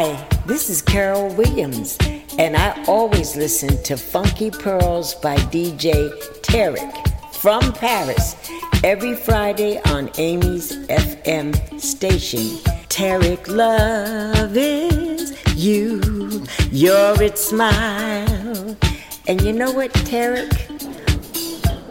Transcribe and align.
Hi, 0.00 0.28
this 0.46 0.70
is 0.70 0.80
Carol 0.80 1.34
Williams, 1.34 1.98
and 2.38 2.56
I 2.56 2.84
always 2.86 3.34
listen 3.34 3.82
to 3.82 3.96
Funky 3.96 4.48
Pearls 4.48 5.16
by 5.16 5.34
DJ 5.50 6.08
Tarek 6.40 7.34
from 7.34 7.72
Paris 7.72 8.36
every 8.84 9.16
Friday 9.16 9.80
on 9.86 10.08
Amy's 10.16 10.86
FM 10.86 11.80
station. 11.80 12.62
Tarek 12.88 13.48
Love 13.48 14.56
is 14.56 15.36
you, 15.56 16.46
your 16.70 17.20
its 17.20 17.46
smile. 17.46 18.76
And 19.26 19.40
you 19.40 19.52
know 19.52 19.72
what, 19.72 19.92
Tarek? 19.94 20.78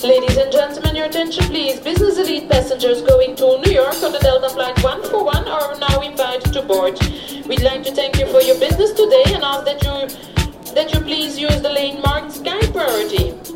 Ladies 0.02 0.38
and 0.38 0.50
gentlemen, 0.50 0.96
your 0.96 1.08
attention 1.08 1.44
please. 1.46 1.82
Business 1.82 2.18
elite 2.18 2.50
passengers 2.50 3.02
going 3.02 3.36
to 3.36 3.60
New 3.66 3.74
York 3.74 4.02
on 4.02 4.14
the 4.14 4.20
Delta 4.20 4.48
Flight 4.48 4.82
141 4.82 5.48
are 5.50 5.78
now 5.80 6.02
invited 6.02 6.54
to 6.54 6.62
board. 6.62 6.98
We'd 7.48 7.62
like 7.62 7.82
to 7.84 7.96
thank 7.96 8.20
you 8.20 8.28
for 8.28 8.42
your 8.42 8.60
business 8.60 8.92
today 8.92 9.24
and 9.28 9.42
ask 9.42 9.64
that 9.64 9.82
you 9.82 10.74
that 10.74 10.94
you 10.94 11.00
please 11.00 11.40
use 11.40 11.62
the 11.62 11.70
lane 11.70 12.02
marked 12.02 12.34
Sky 12.34 12.60
Priority. 12.74 13.47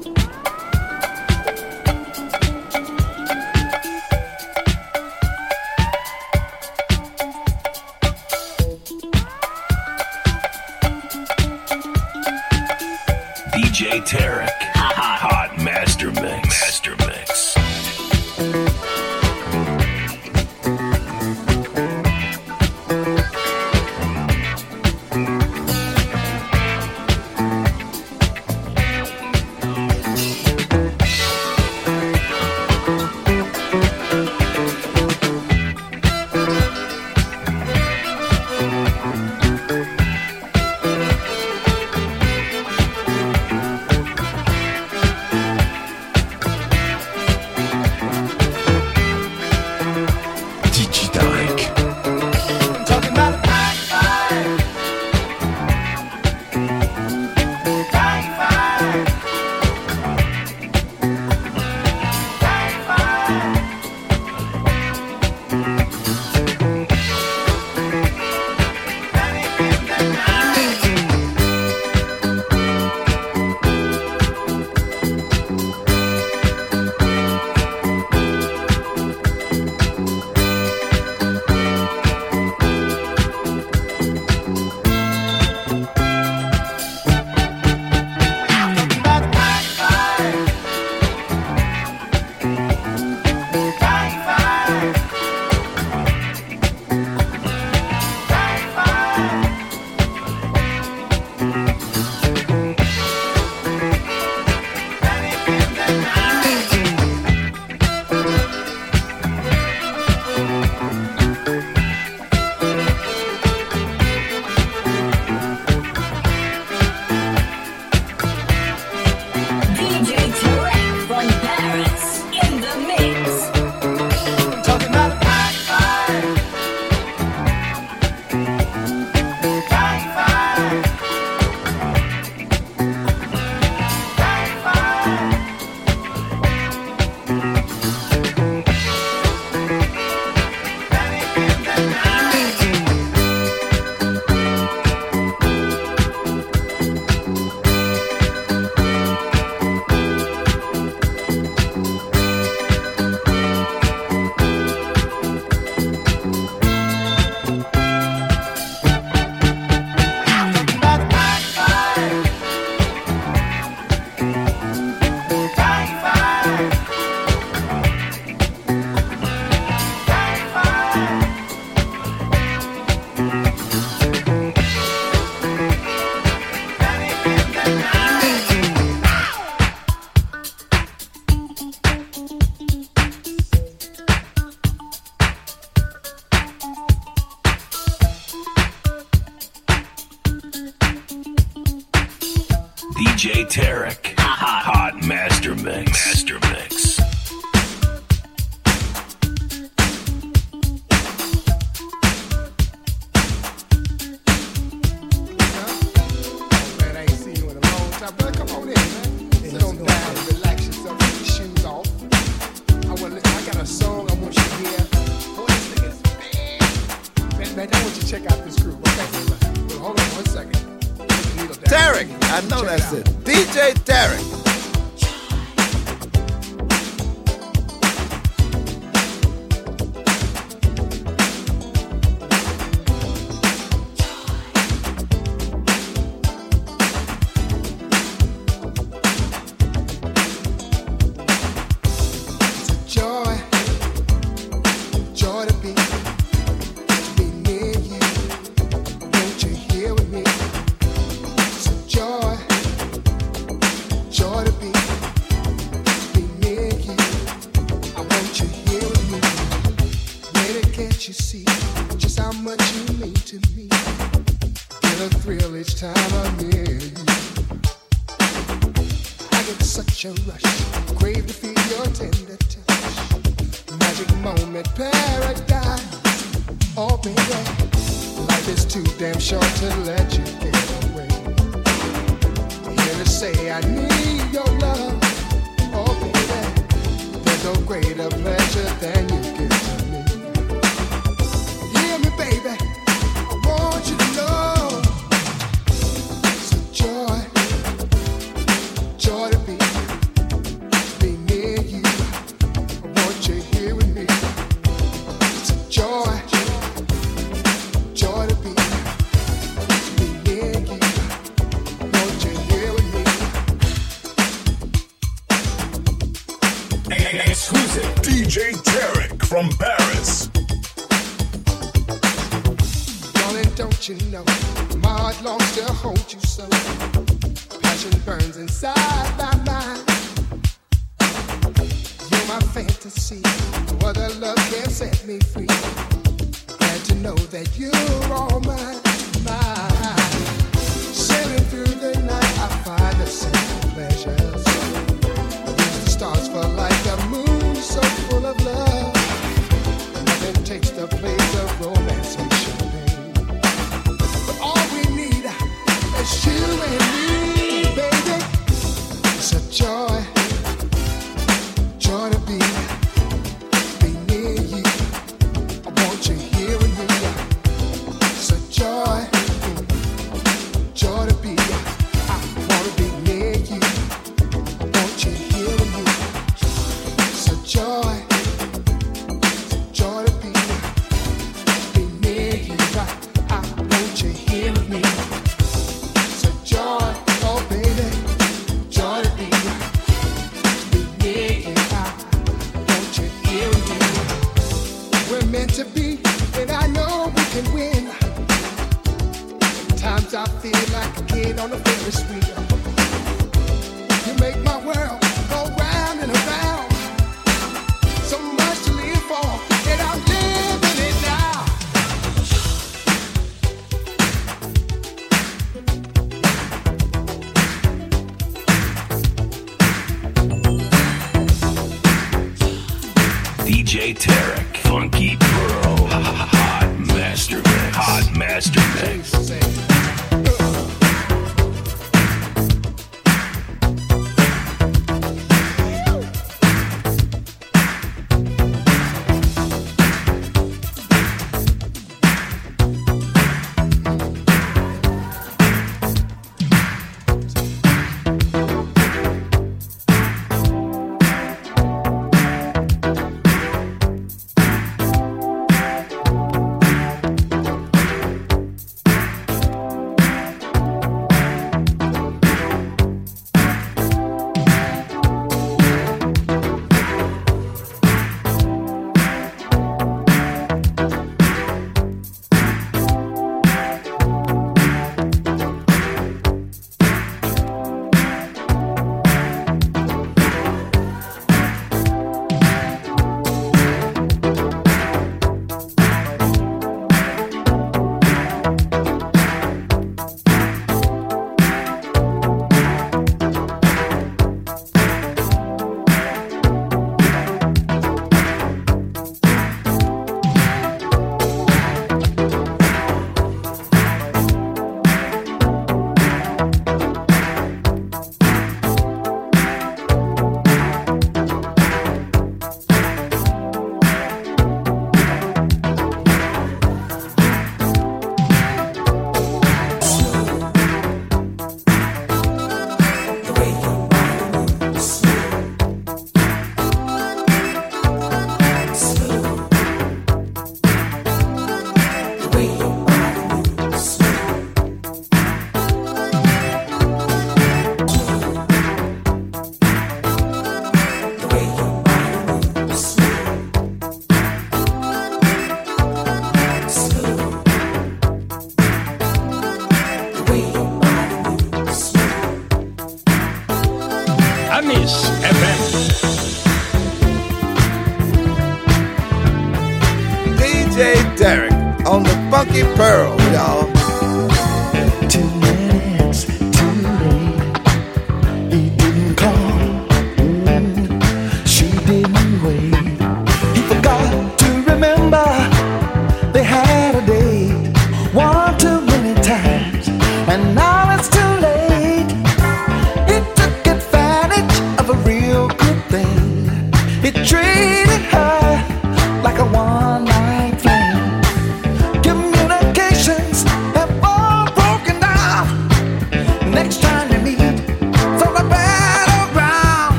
DJ 193.21 193.45
Tarek. 193.45 194.15
Hot, 194.17 195.05
master 195.05 195.53
mix. 195.53 195.91
Master 195.91 196.40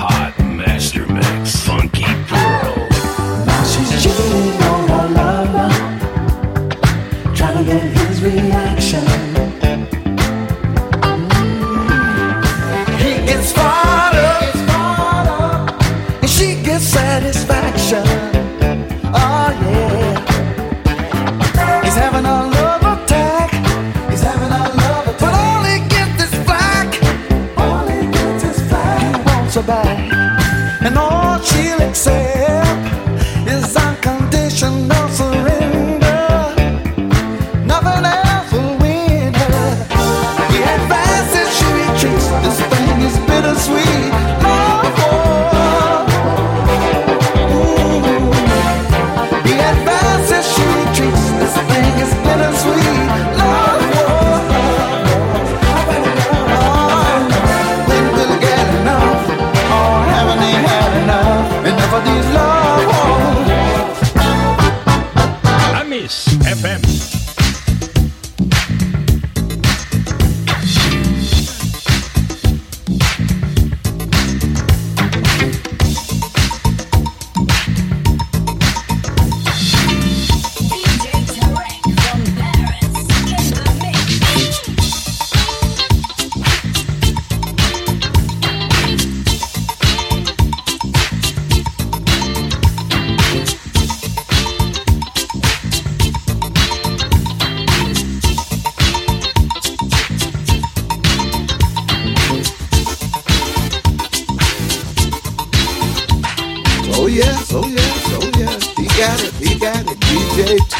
hot. 0.00 0.39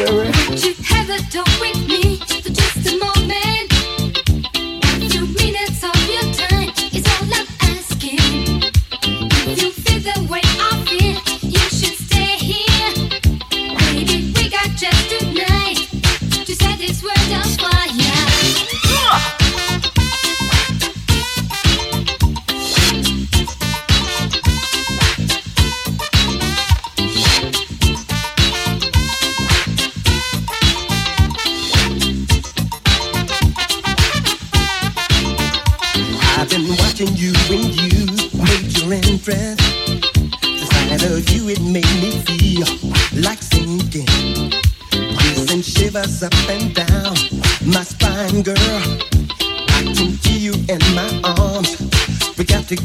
history. 0.00 0.30
But 0.48 0.64
you 0.64 0.74
hesitate 0.82 1.60
with 1.60 1.88
me. 1.88 2.39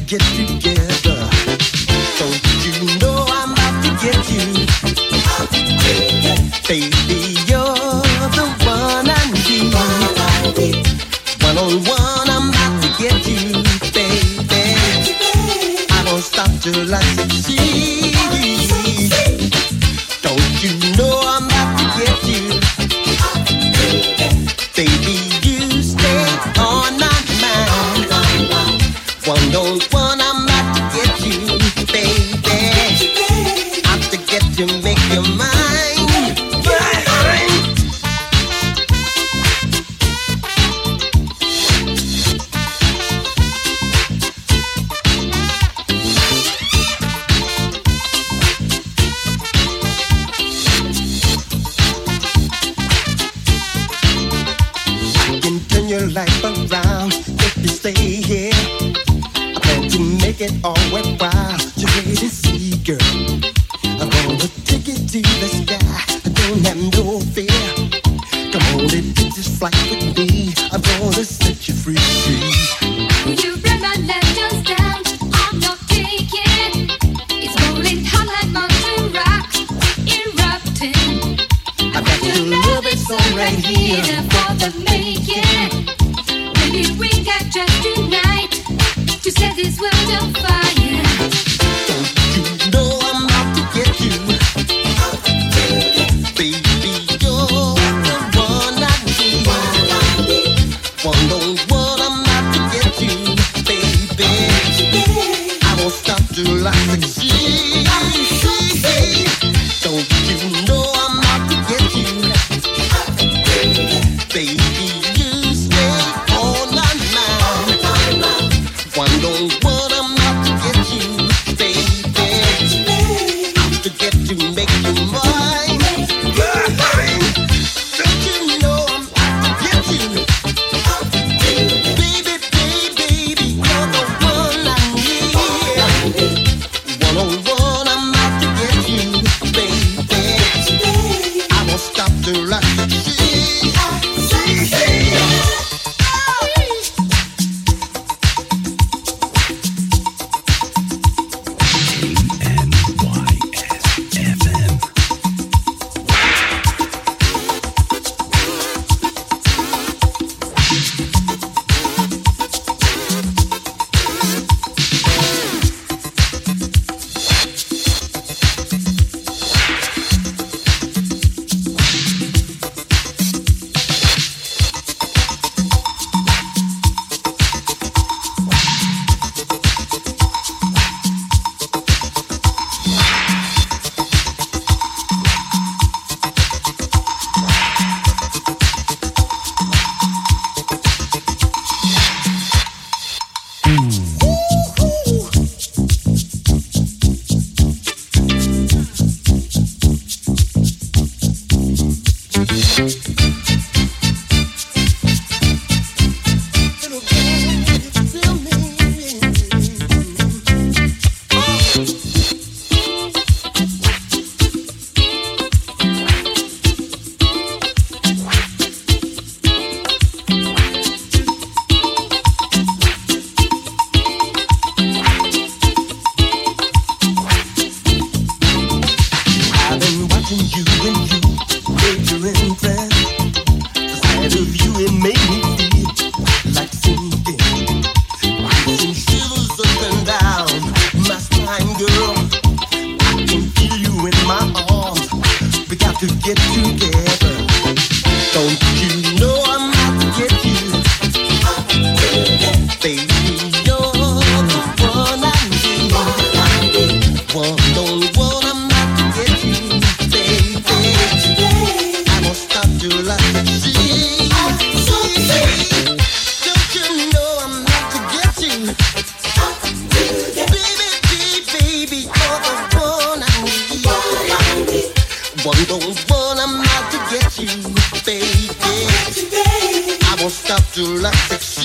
get 0.07 0.21
to 0.21 0.44
it 60.45 60.63
all 60.63 60.75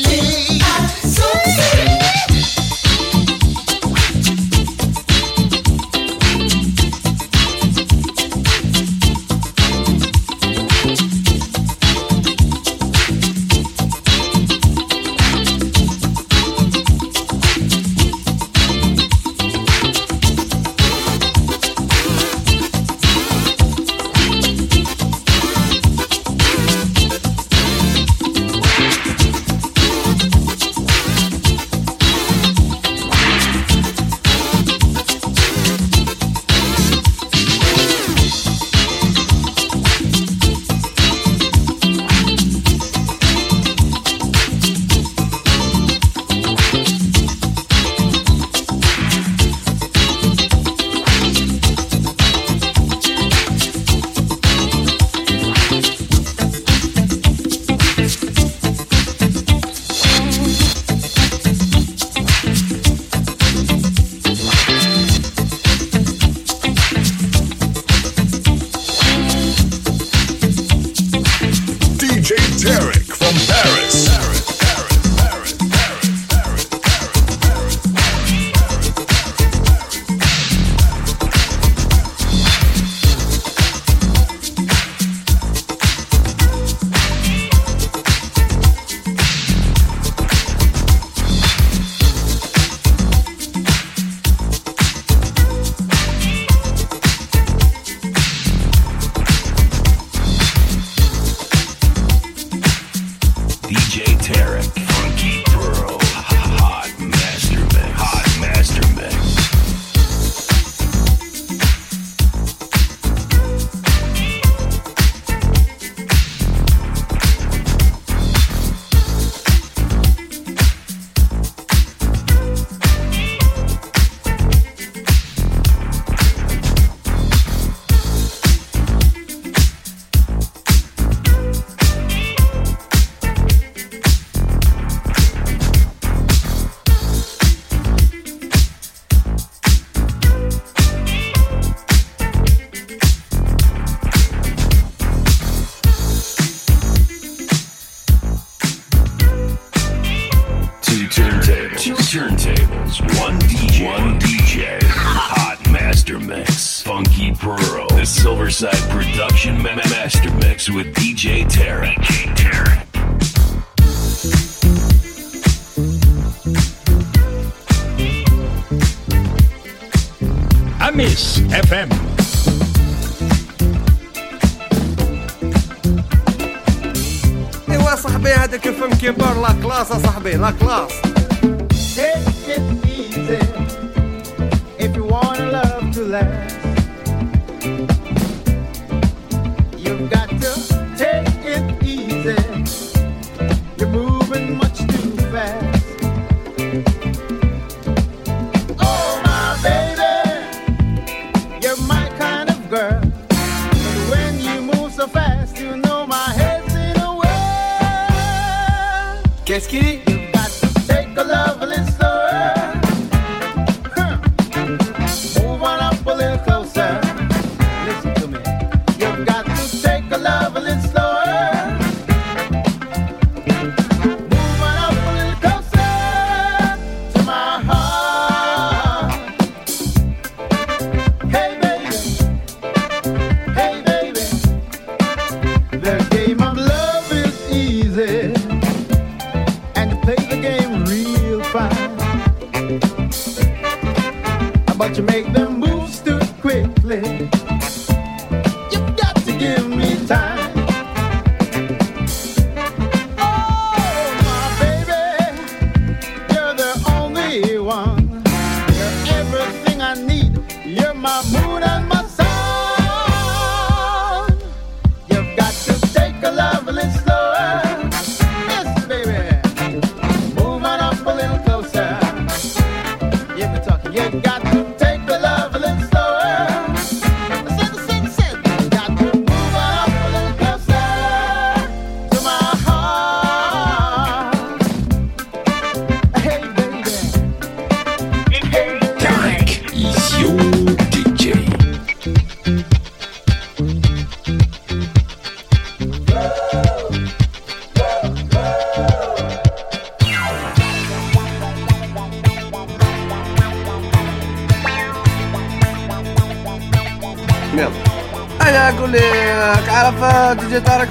succeed. 0.03 0.61
DJ 1.03 1.80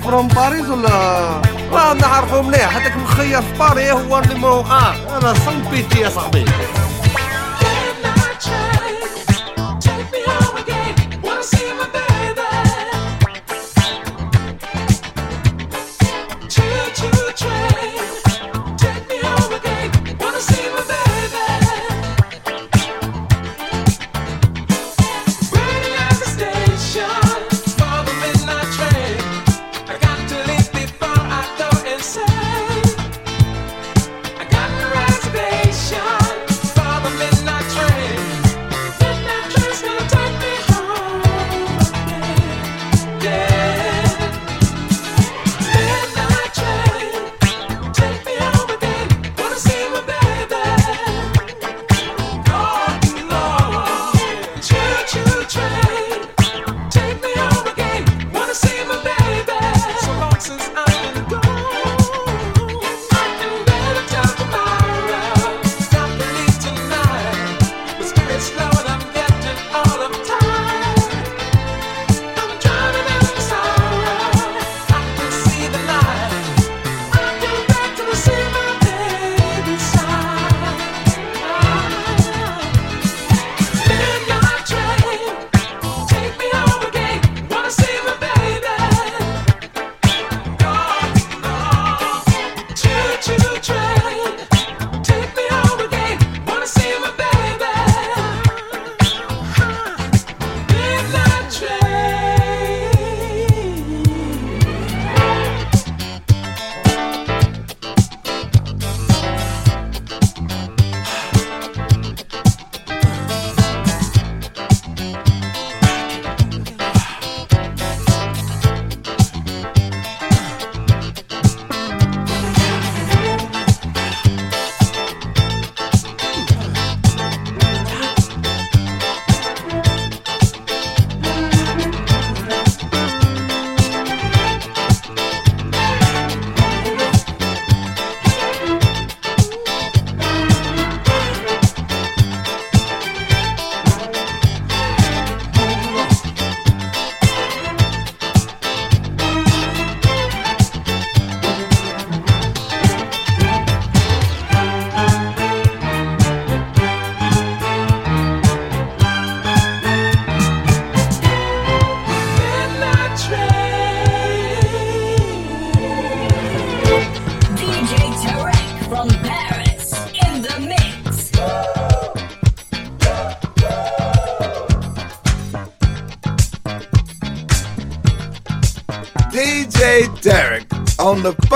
فروم 0.10 0.28
باريس 0.28 0.70
ولا 0.70 0.90
راه 1.72 1.94
نعرفو 1.94 2.42
مليح. 2.42 2.78
هذاك 2.78 2.98
مخير 2.98 3.42
في 3.42 3.60
باريس 3.60 3.90
هو 3.92 4.20
اللي 4.20 4.36
مو 4.36 4.48
آه 4.48 5.18
أنا 5.18 5.34
صنبيتي 5.34 6.00
يا 6.00 6.10
صاحبي. 6.10 6.46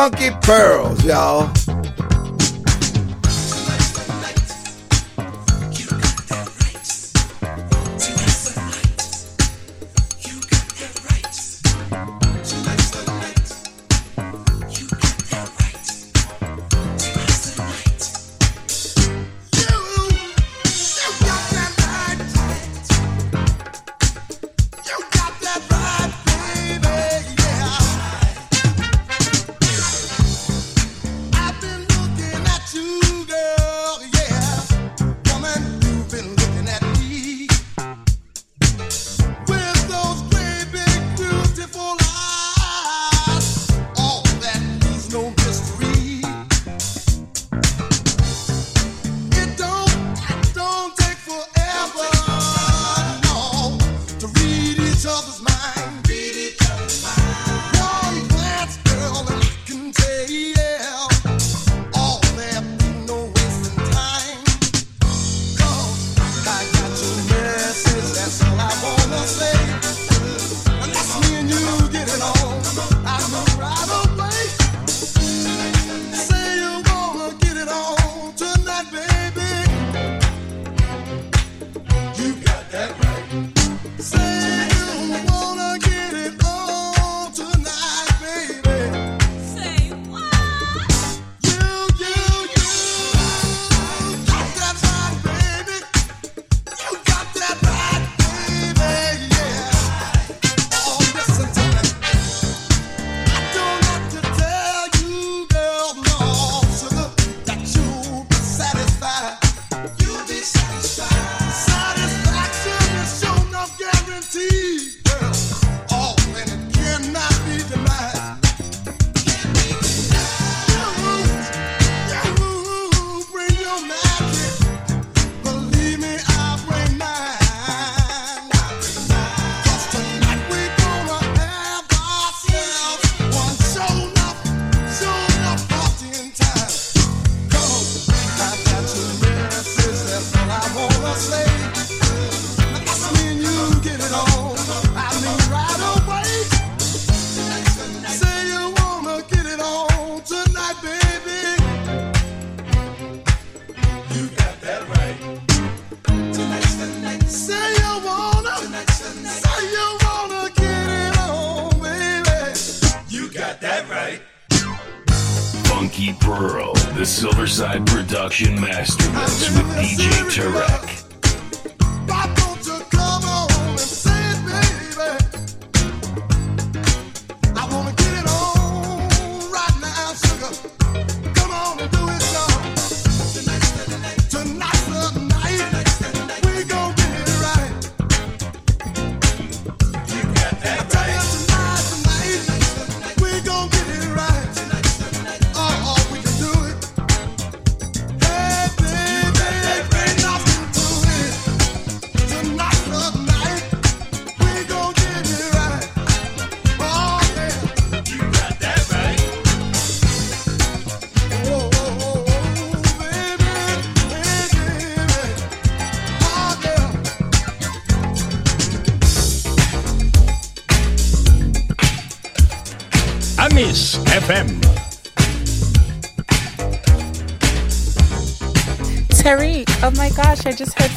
funky 0.03 0.31
pearls, 0.41 1.05
y'all. 1.05 1.62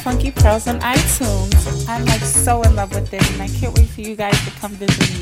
Funky 0.07 0.31
Pearls 0.31 0.67
on 0.69 0.79
iTunes. 0.79 1.85
I'm 1.89 2.05
like 2.05 2.21
so 2.21 2.61
in 2.61 2.77
love 2.77 2.95
with 2.95 3.13
it, 3.13 3.29
and 3.33 3.41
I 3.41 3.49
can't 3.49 3.77
wait 3.77 3.89
for 3.89 3.99
you 3.99 4.15
guys 4.15 4.41
to 4.45 4.51
come 4.51 4.71
visit 4.71 5.11
me. 5.11 5.16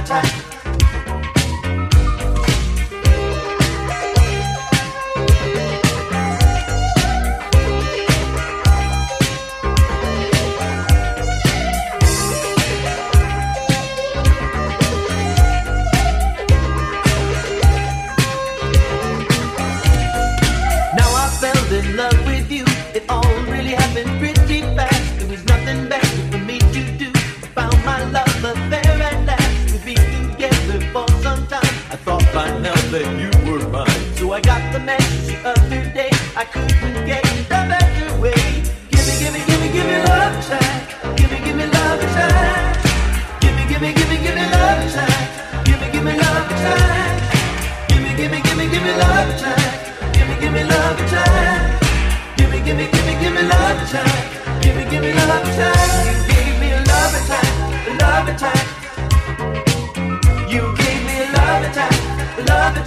appetite. 0.00 0.39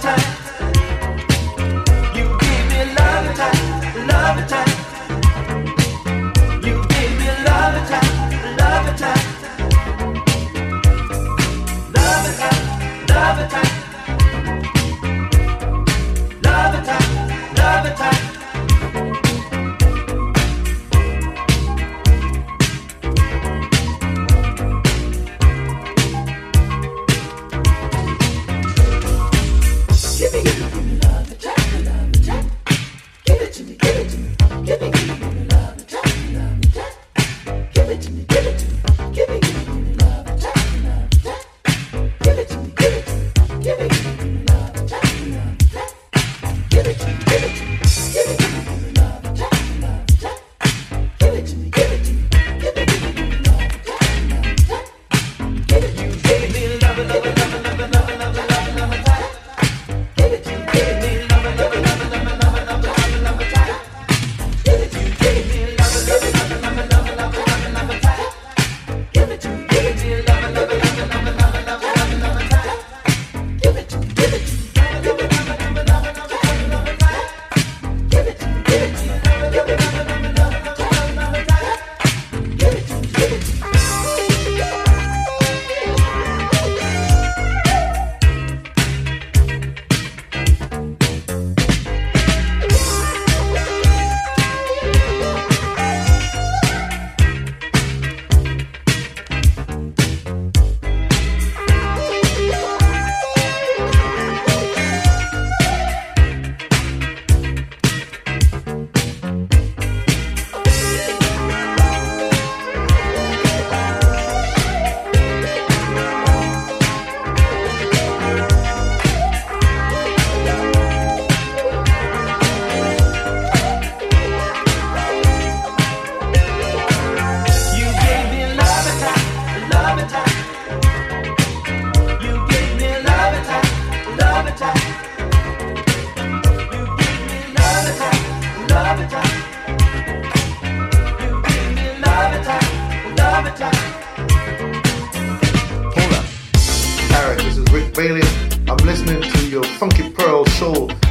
time. 0.04 0.33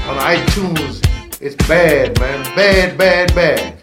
on 0.07 0.17
iTunes. 0.17 1.01
It's 1.41 1.55
bad, 1.67 2.19
man. 2.19 2.43
Bad, 2.55 2.97
bad, 2.97 3.33
bad. 3.35 3.79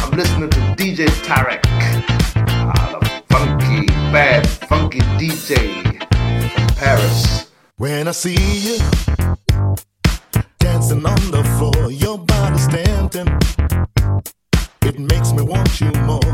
I'm 0.00 0.10
listening 0.16 0.50
to 0.50 0.60
DJ 0.76 1.06
Tarek. 1.26 1.60
Ah, 1.64 2.98
the 3.00 3.22
funky, 3.28 3.86
bad, 4.12 4.46
funky 4.48 5.00
DJ 5.18 5.82
from 6.52 6.66
Paris. 6.76 7.50
When 7.76 8.06
I 8.06 8.12
see 8.12 8.36
you 8.60 8.78
dancing 10.58 11.04
on 11.04 11.30
the 11.30 11.42
floor, 11.58 11.90
your 11.90 12.18
body's 12.18 12.68
tempting. 12.68 13.28
It 14.82 14.98
makes 14.98 15.32
me 15.32 15.42
want 15.42 15.80
you 15.80 15.90
more. 16.02 16.31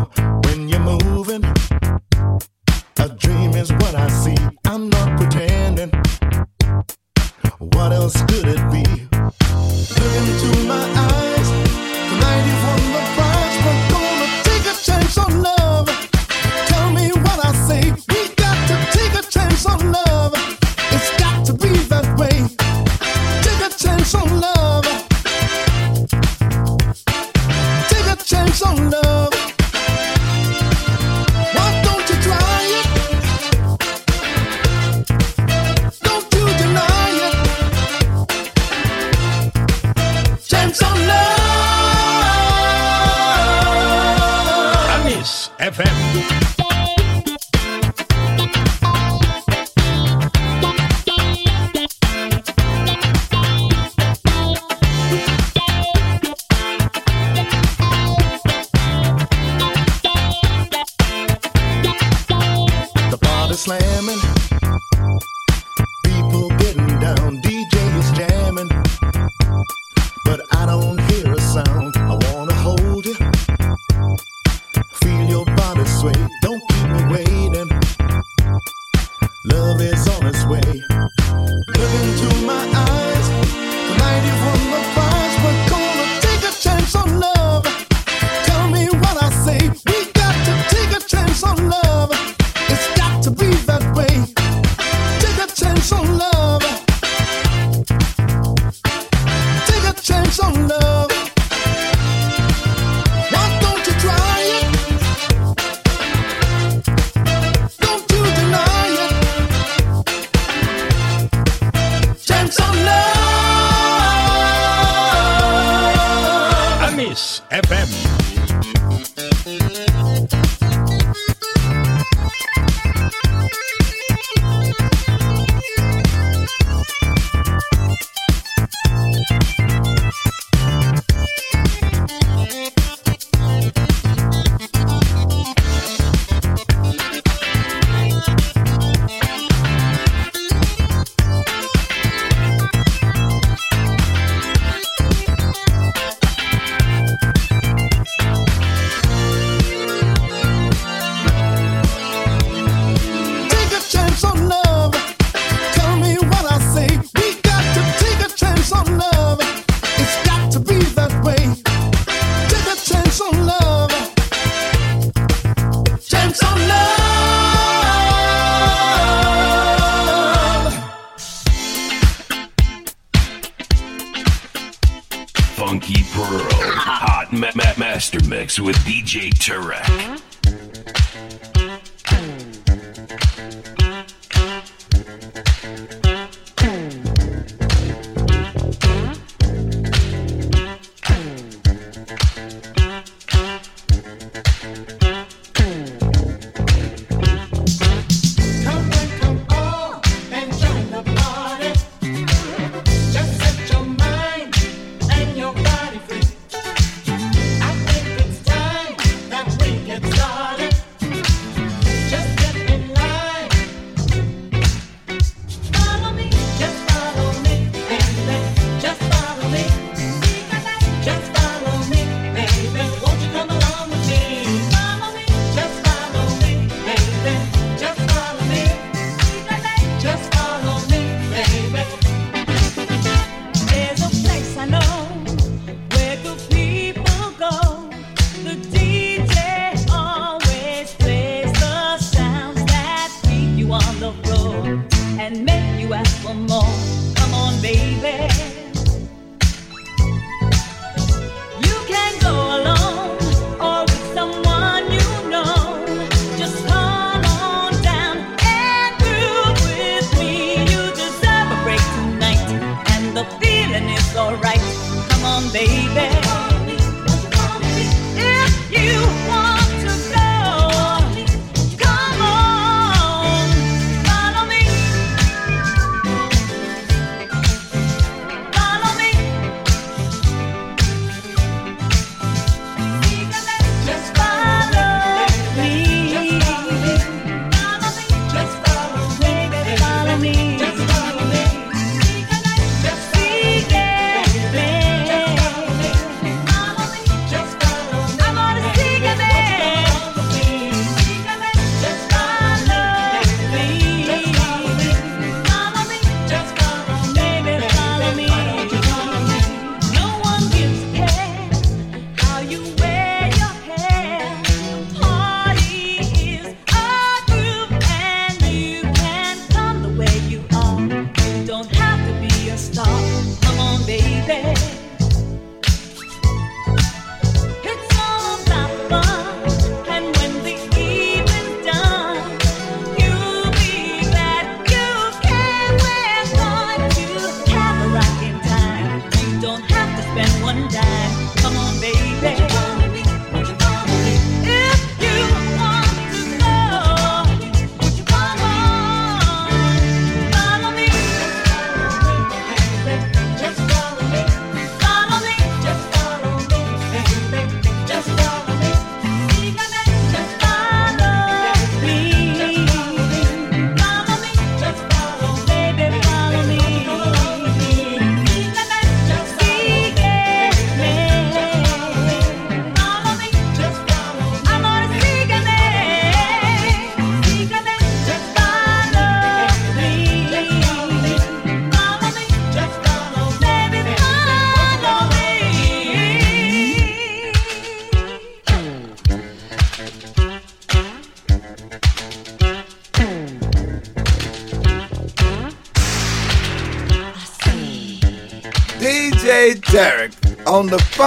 else 8.09 8.23
could 8.23 8.47
it 8.47 8.71
be? 8.71 8.85
Look 9.13 10.01
into 10.01 10.67
my 10.67 10.88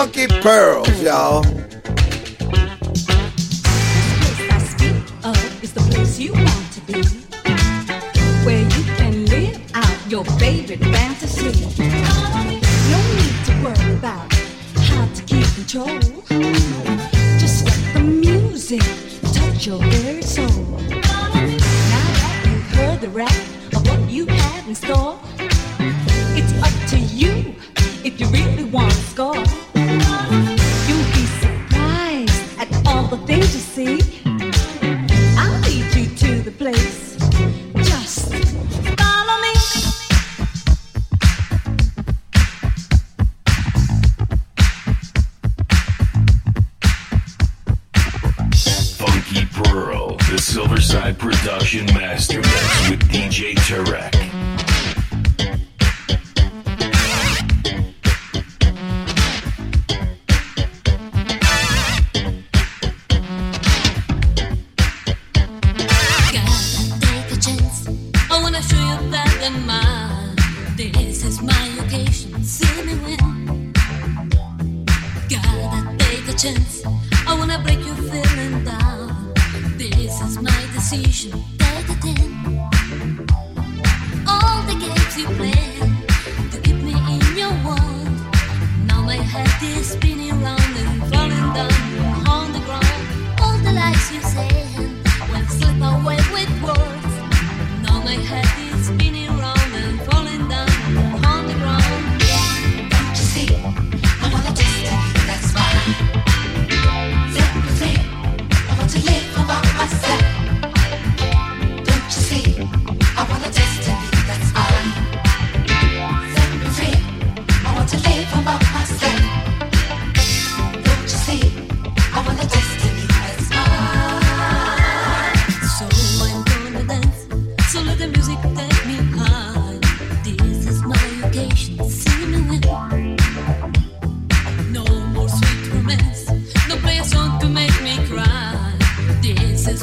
funky 0.01 0.25
pearls, 0.41 1.03
y'all. 1.03 1.45
your 10.09 10.25
favorite 10.39 10.79
fantasy. 10.79 11.51
No 12.91 12.99
need 13.15 13.45
to 13.45 13.53
worry 13.63 13.93
about 13.93 14.33
how 14.89 15.05
to 15.05 15.21
keep 15.23 15.45
control. 15.55 15.99
Just 17.39 17.65
let 17.65 17.93
the 17.93 18.01
music 18.01 18.81
touch 19.31 19.67
your 19.67 19.79
very 19.79 20.21
soul. 20.21 20.47
Now 20.89 21.29
that 21.29 22.43
you've 22.45 22.71
heard 22.75 22.99
the 22.99 23.09
rap 23.09 23.31
of 23.73 23.87
what 23.87 24.09
you 24.09 24.27
in 24.67 24.75
store. 24.75 25.20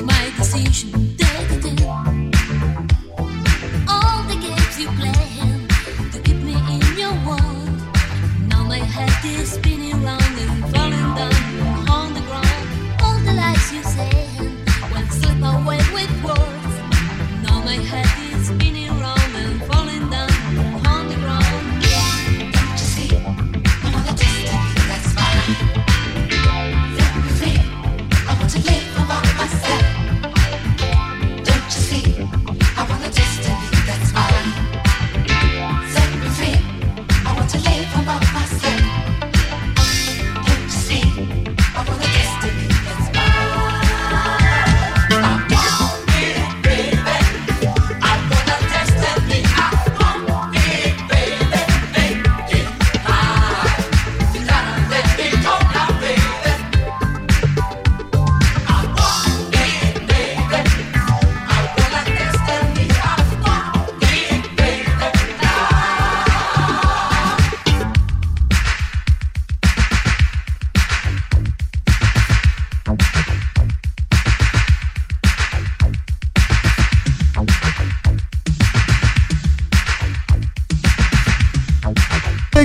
my 0.03 0.33
decision. 0.37 1.08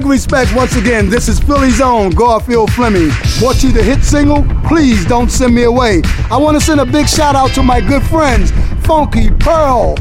Big 0.03 0.09
respect 0.09 0.53
once 0.53 0.75
again. 0.75 1.09
This 1.09 1.29
is 1.29 1.39
Philly's 1.39 1.79
own 1.79 2.09
Garfield 2.09 2.73
Fleming. 2.73 3.09
Brought 3.39 3.63
you 3.63 3.71
the 3.71 3.81
hit 3.81 4.03
single, 4.03 4.43
Please 4.67 5.05
Don't 5.05 5.31
Send 5.31 5.55
Me 5.55 5.63
Away. 5.63 6.01
I 6.29 6.35
want 6.35 6.59
to 6.59 6.65
send 6.65 6.81
a 6.81 6.85
big 6.85 7.07
shout 7.07 7.37
out 7.37 7.51
to 7.51 7.63
my 7.63 7.79
good 7.79 8.03
friends, 8.07 8.51
Funky 8.85 9.29
Pearl 9.31 9.95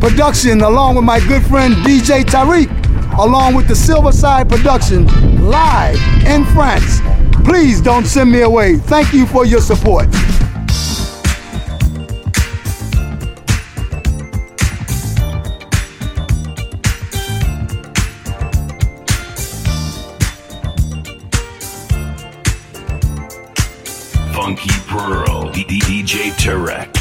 Production, 0.00 0.62
along 0.62 0.96
with 0.96 1.04
my 1.04 1.20
good 1.28 1.46
friend 1.46 1.72
DJ 1.86 2.24
Tarek, 2.24 2.68
along 3.16 3.54
with 3.54 3.68
the 3.68 3.74
Silverside 3.74 4.48
Production, 4.48 5.06
live 5.48 6.00
in 6.26 6.44
France. 6.46 7.00
Please 7.44 7.80
don't 7.80 8.06
send 8.06 8.32
me 8.32 8.40
away. 8.40 8.78
Thank 8.78 9.12
you 9.12 9.24
for 9.24 9.46
your 9.46 9.60
support. 9.60 10.08
DJ 26.04 26.32
Tarek. 26.36 26.93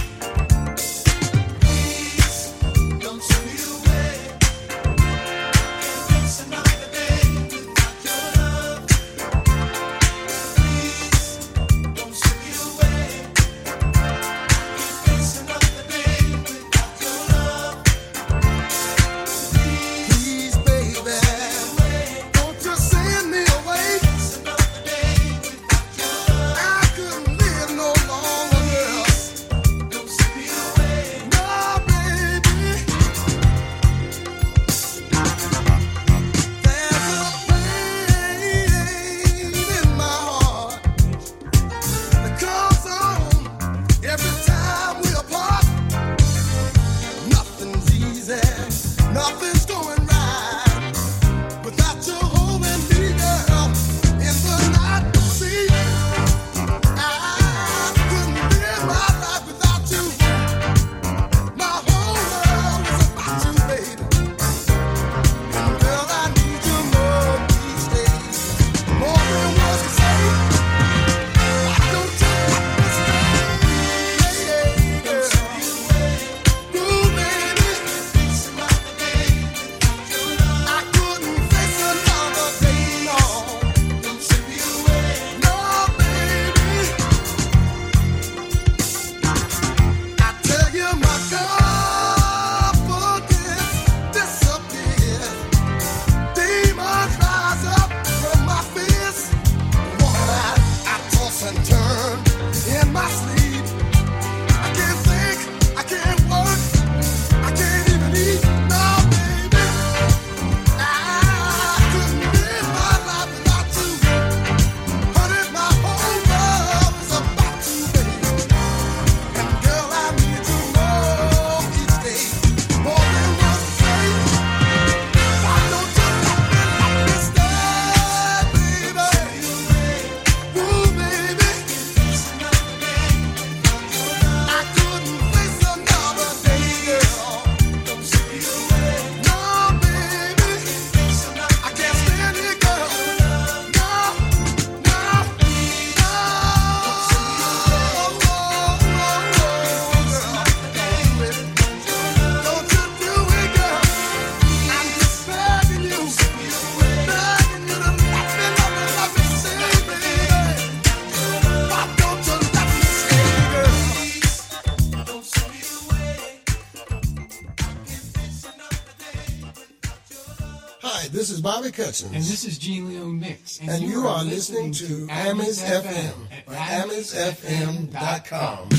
And 171.79 172.23
this 172.23 172.45
is 172.45 172.57
Gene 172.57 172.87
Leone 172.89 173.19
Mix. 173.19 173.59
And, 173.59 173.69
and 173.69 173.81
you, 173.81 173.89
you, 174.01 174.07
are, 174.07 174.23
listening, 174.23 174.69
listening 174.71 175.07
to 175.07 175.13
Amis, 175.13 175.63
Amis 175.63 175.85
FM 175.85 176.13
at 176.47 176.87
amisfm.com. 176.87 178.69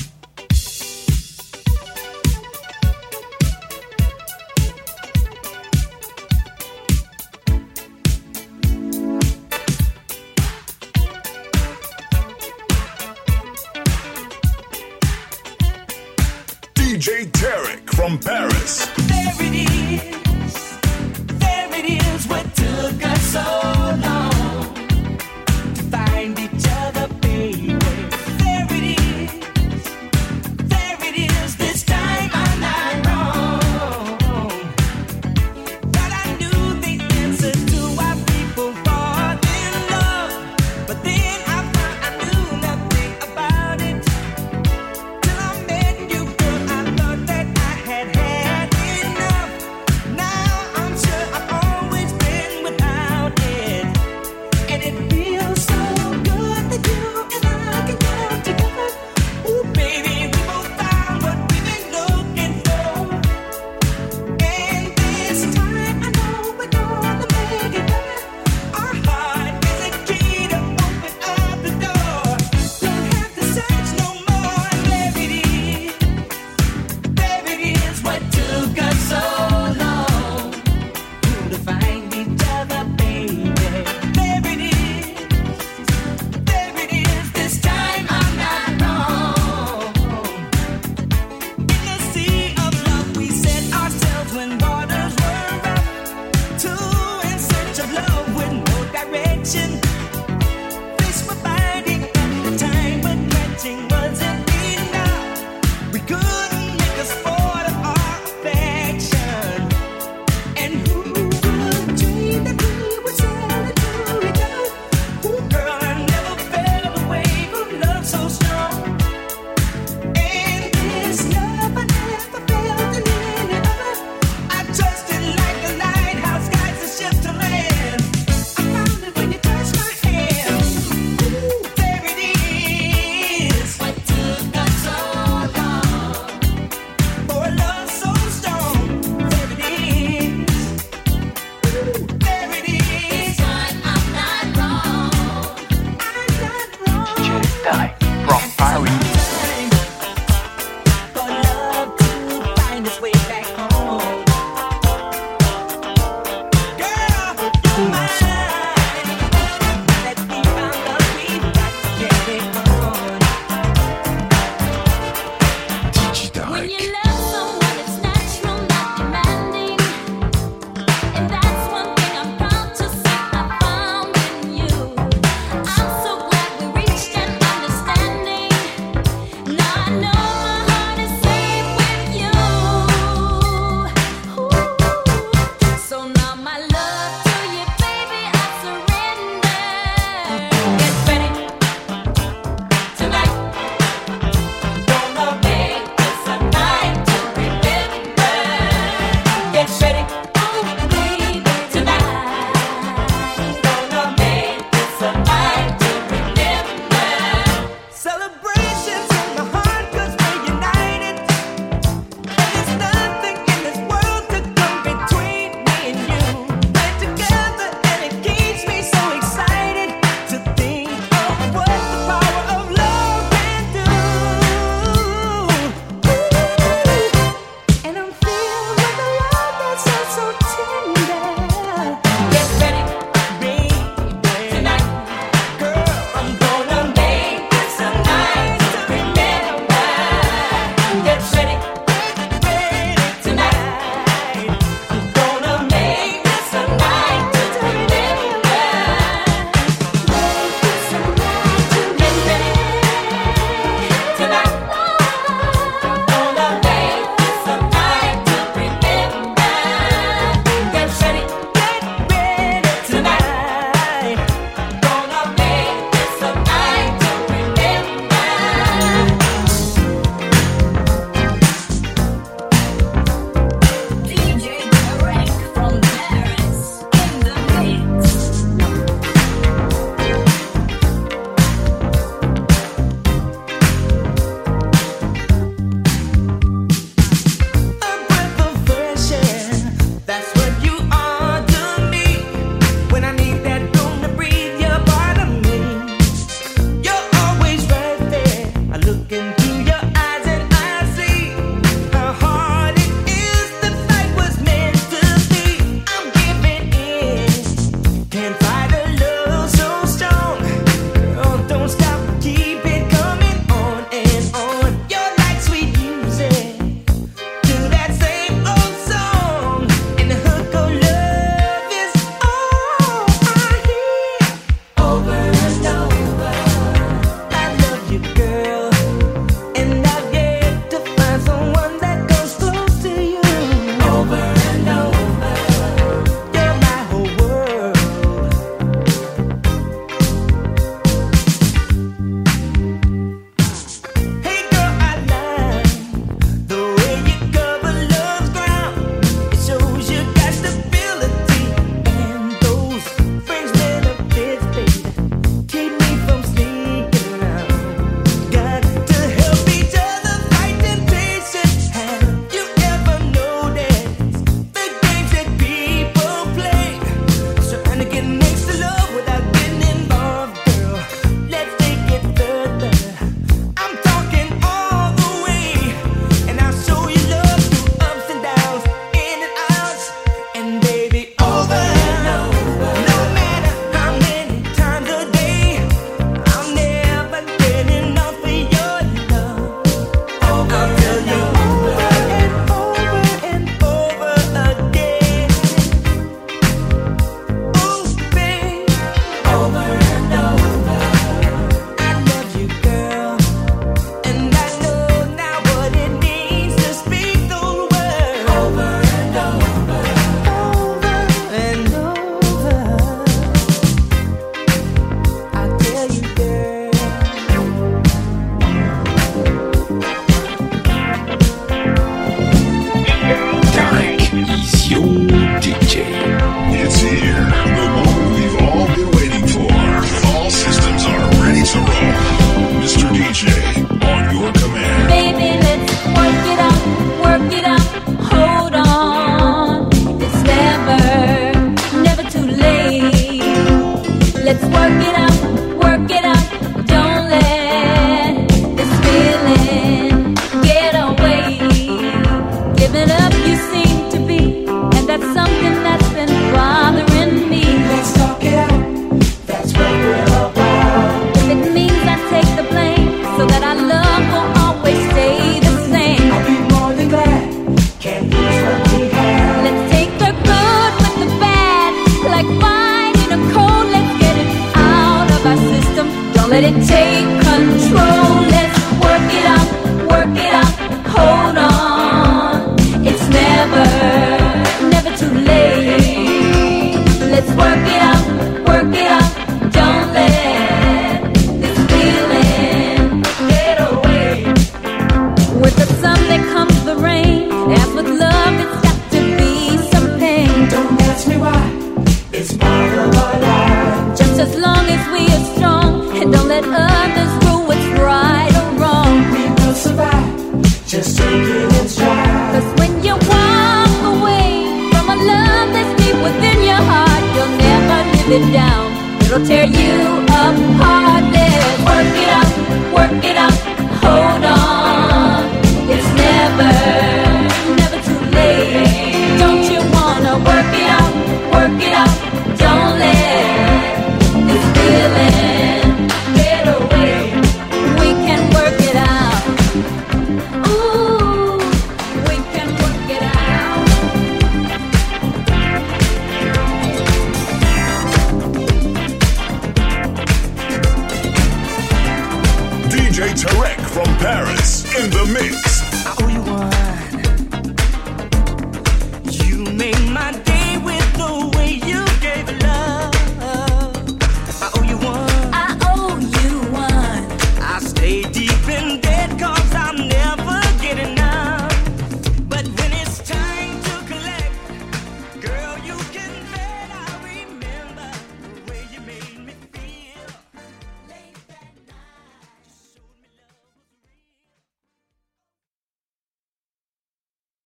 Let 476.34 476.42
it 476.42 476.66
take 476.66 477.22
control. 477.22 478.26
Let's 478.26 478.58
work 478.82 479.12
it 479.18 479.24
out, 479.24 479.88
work 479.88 480.18
it 480.18 480.33
out. 480.33 480.33